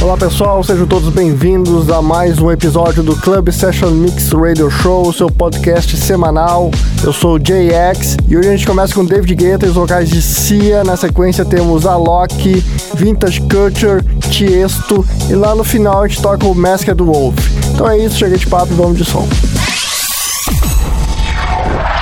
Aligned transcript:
Olá 0.00 0.16
pessoal, 0.16 0.62
sejam 0.62 0.86
todos 0.86 1.08
bem-vindos 1.08 1.90
a 1.90 2.00
mais 2.02 2.38
um 2.38 2.50
episódio 2.50 3.02
do 3.02 3.16
Club 3.16 3.50
Session 3.50 3.90
Mix 3.90 4.30
Radio 4.30 4.70
Show, 4.70 5.12
seu 5.12 5.28
podcast 5.28 5.96
semanal. 5.96 6.70
Eu 7.02 7.12
sou 7.12 7.34
o 7.34 7.38
JX 7.38 8.16
e 8.28 8.36
hoje 8.36 8.48
a 8.48 8.52
gente 8.52 8.66
começa 8.66 8.94
com 8.94 9.04
David 9.04 9.34
Guetta 9.34 9.66
e 9.66 9.68
os 9.70 9.74
vocais 9.74 10.08
de 10.08 10.20
Cia. 10.20 10.84
Na 10.84 10.96
sequência 10.96 11.44
temos 11.44 11.86
Alok, 11.86 12.62
Vintage 12.94 13.40
Culture, 13.40 14.04
Tiesto 14.30 15.04
e 15.28 15.34
lá 15.34 15.54
no 15.54 15.64
final 15.64 16.02
a 16.02 16.08
gente 16.08 16.20
toca 16.20 16.46
o 16.46 16.54
Masked 16.54 17.02
Wolf. 17.02 17.36
Então 17.74 17.88
é 17.88 17.98
isso, 17.98 18.18
chega 18.18 18.36
de 18.36 18.46
papo 18.46 18.72
e 18.72 18.76
vamos 18.76 18.98
de 18.98 19.04
som. 19.04 19.26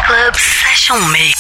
Club 0.07 0.35
Session 0.37 1.01
Mix. 1.09 1.34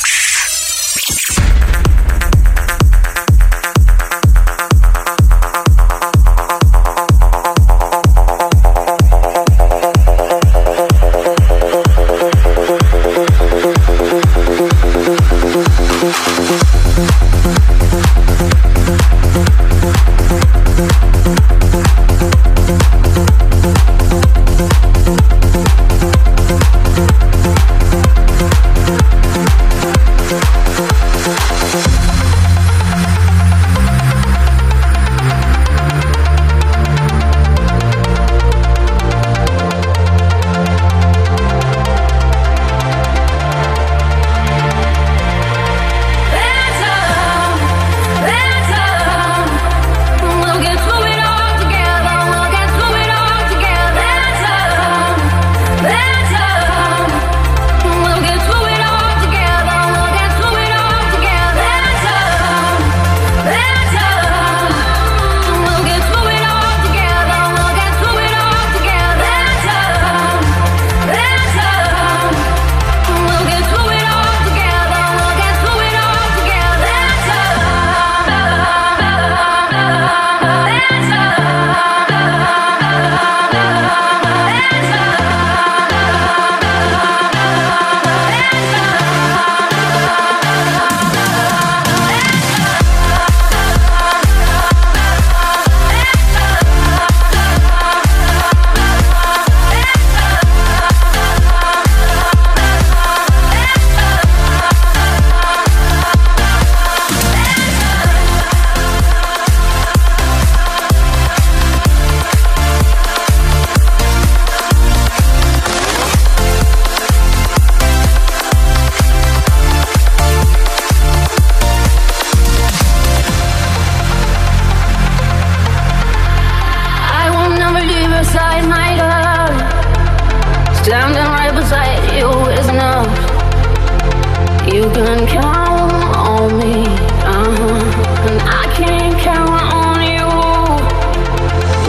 Can 134.92 135.26
count 135.26 135.92
on 136.16 136.58
me, 136.58 136.84
uh-huh. 137.24 138.28
and 138.28 138.40
I 138.42 138.64
can 138.76 139.18
count 139.20 139.62
on 139.80 140.00
you. 140.12 140.28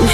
You 0.02 0.08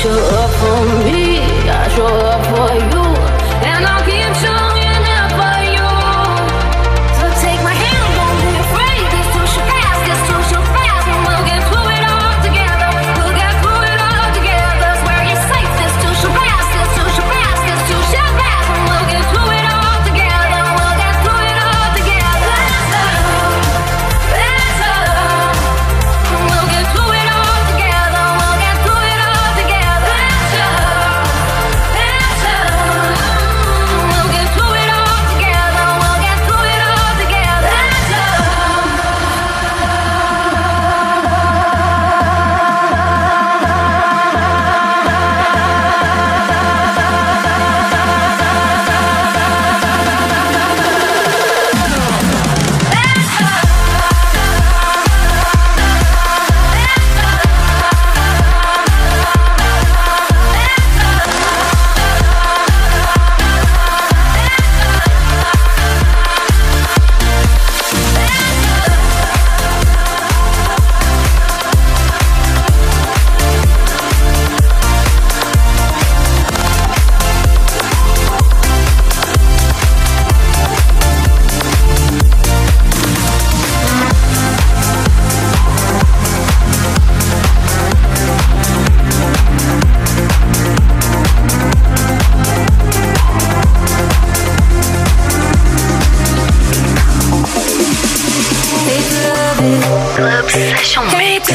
Club 100.15 100.49
Session 100.49 101.03
Mix. 101.17 101.51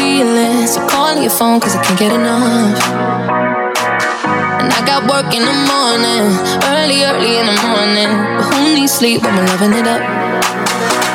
feeling. 0.00 0.66
So 0.66 0.80
call 0.88 1.14
your 1.20 1.34
phone, 1.38 1.60
cause 1.60 1.76
I 1.76 1.80
can't 1.84 1.98
get 1.98 2.12
enough. 2.12 2.80
And 4.60 4.70
I 4.78 4.80
got 4.90 5.00
work 5.12 5.28
in 5.36 5.44
the 5.50 5.56
morning, 5.72 6.24
early, 6.72 6.98
early 7.10 7.32
in 7.40 7.46
the 7.52 7.58
morning. 7.68 8.10
But 8.36 8.46
who 8.50 8.58
needs 8.74 8.92
sleep 8.92 9.22
when 9.22 9.32
we're 9.36 9.48
loving 9.52 9.74
it 9.80 9.86
up? 9.94 10.02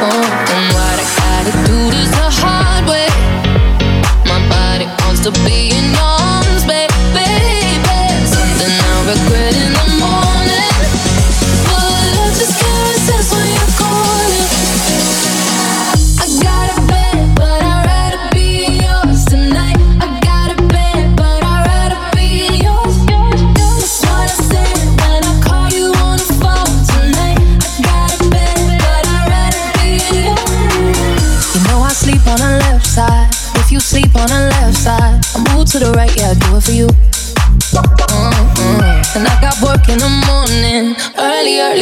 Oh, 0.05 0.25
and 0.55 0.65
what 0.77 0.97
I 1.03 1.07
gotta 1.21 1.53
do 1.69 1.77
this 1.93 2.09
the 2.19 2.29
hard 2.41 2.85
way. 2.91 3.09
My 4.29 4.39
body 4.53 4.85
wants 5.01 5.21
to 5.25 5.31
be 5.45 5.57
in 5.77 5.85
your 5.99 6.14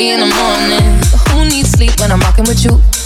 in 0.09 0.19
the 0.19 0.25
morning. 0.25 1.01
Who 1.29 1.45
needs 1.49 1.71
sleep 1.71 1.99
when 1.99 2.11
I'm 2.11 2.19
rocking 2.19 2.45
with 2.45 2.63
you? 2.65 3.02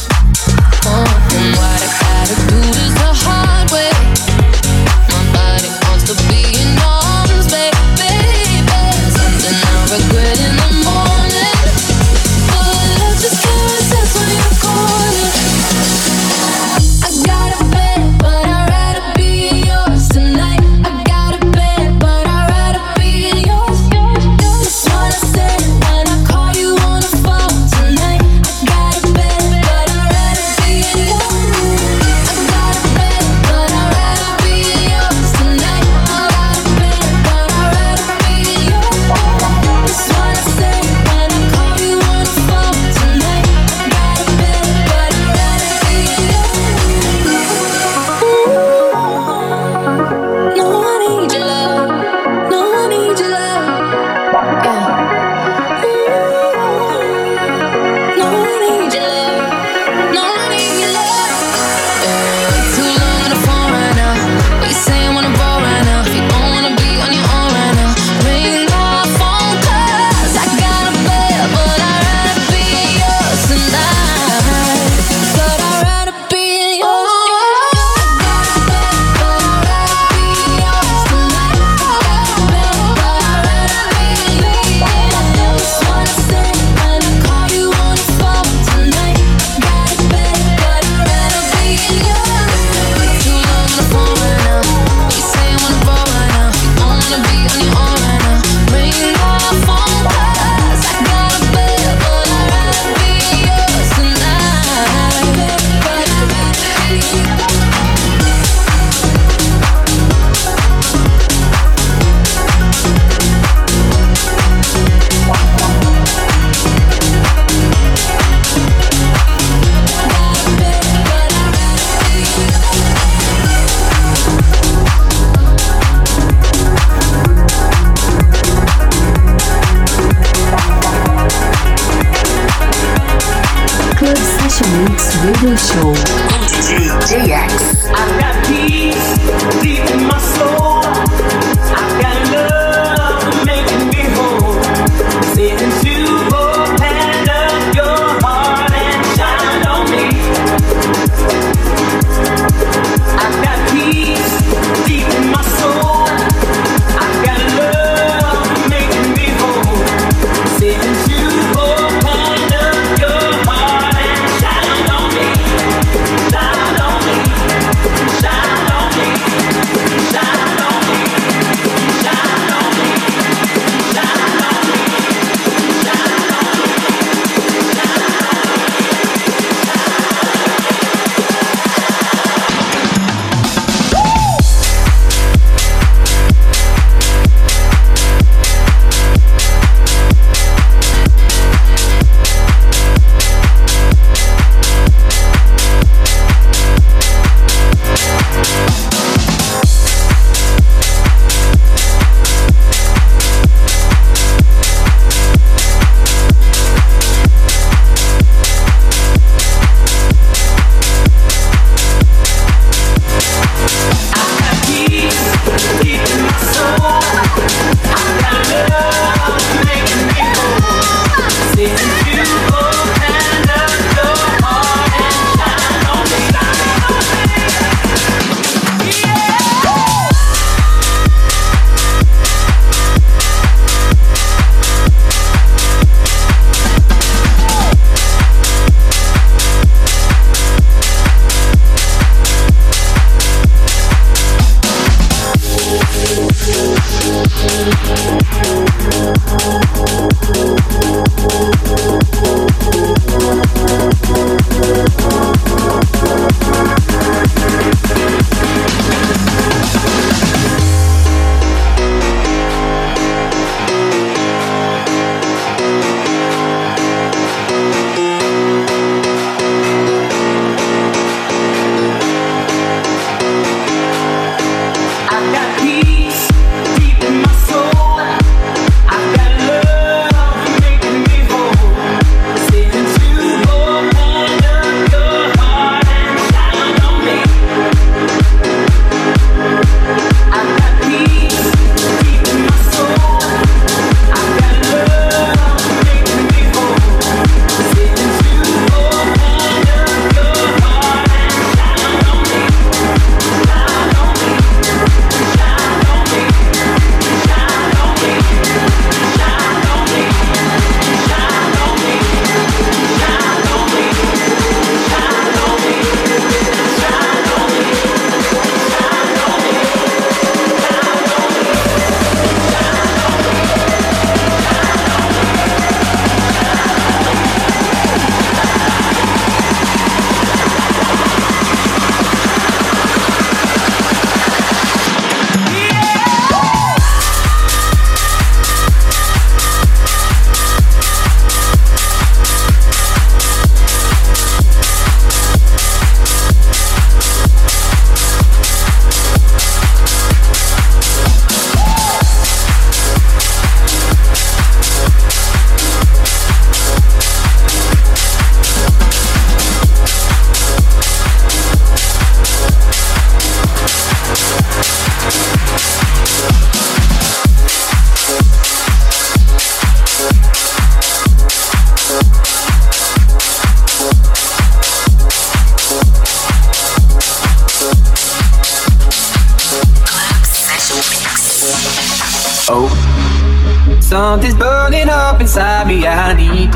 Something's 383.97 384.35
burning 384.35 384.89
up 384.89 385.19
inside 385.19 385.65
me. 385.65 385.77
I 385.81 386.13
need 386.21 386.51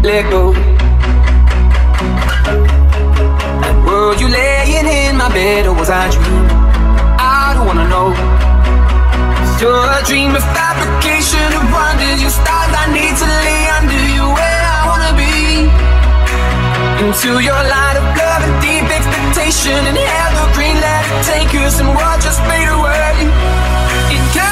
let 0.00 0.24
go. 0.32 0.44
That 3.60 3.76
were 3.84 4.16
you 4.20 4.28
laying 4.32 4.88
in 5.00 5.12
my 5.20 5.28
bed, 5.28 5.66
or 5.68 5.74
was 5.80 5.90
I 5.90 6.08
dreaming? 6.08 6.48
I 7.20 7.52
don't 7.54 7.66
wanna 7.68 7.86
know. 7.94 8.08
You're 9.60 9.88
a 9.98 10.00
dream 10.08 10.32
of 10.40 10.44
fabrication 10.56 11.48
of 11.58 11.64
wonders. 11.76 12.18
You 12.24 12.30
stars 12.38 12.72
I 12.82 12.84
need 12.96 13.14
to 13.22 13.26
lay 13.44 13.62
under 13.76 14.02
you 14.16 14.24
where 14.38 14.64
I 14.76 14.80
wanna 14.88 15.12
be. 15.22 15.36
Into 17.02 17.30
your 17.48 17.62
light 17.74 17.96
of 18.00 18.06
love 18.20 18.42
and 18.48 18.56
deep 18.64 18.86
expectation 18.98 19.80
and 19.90 19.98
evergreen. 20.24 20.76
Let 20.80 21.04
it 21.12 21.20
take 21.28 21.52
us 21.60 21.76
and 21.82 21.92
we'll 21.92 22.18
just 22.24 22.40
fade 22.48 22.72
away. 22.72 23.28
In 24.16 24.22
Cali, 24.32 24.51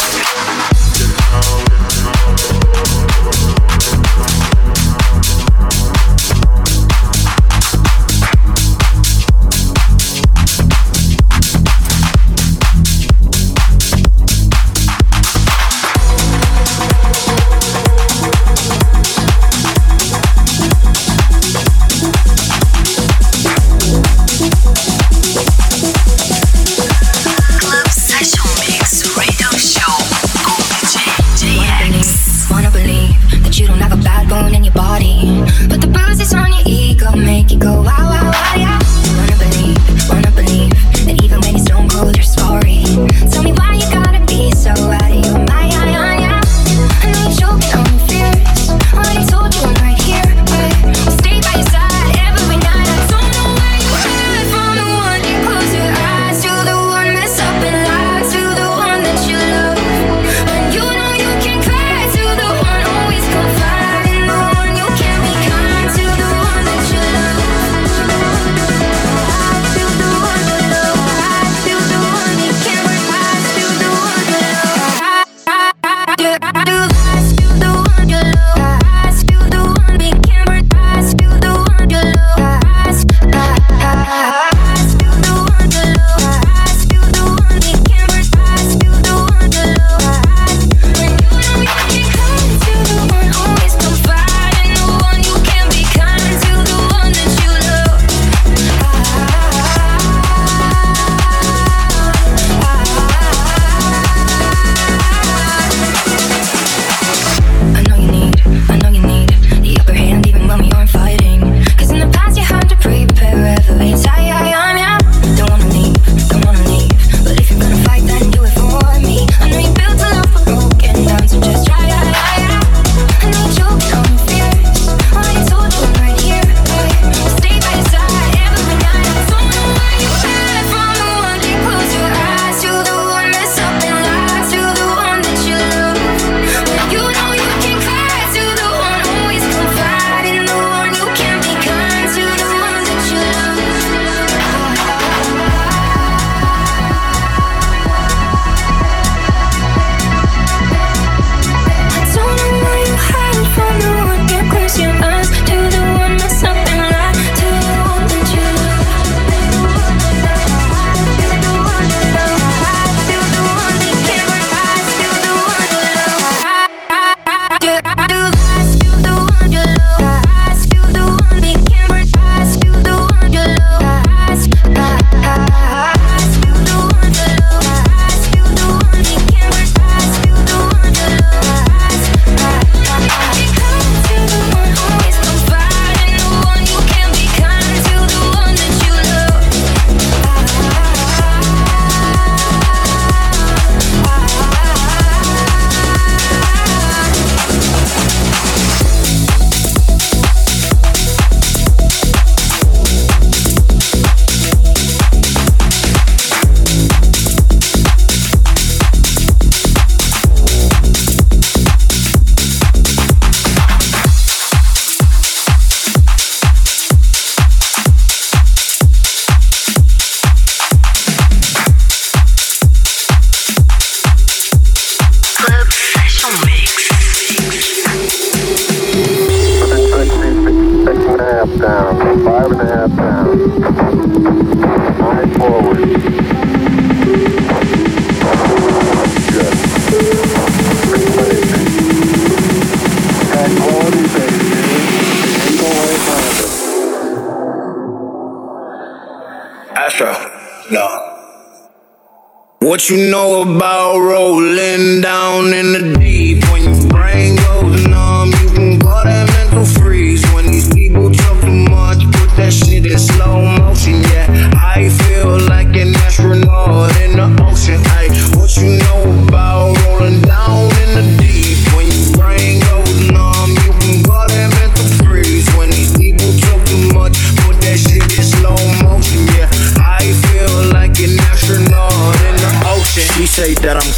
What 252.81 252.89
you 252.89 253.11
know 253.11 253.43
about 253.43 253.99
rolling 253.99 255.01
down 255.01 255.53
in 255.53 255.71
the 255.73 255.99
deep. 255.99 256.43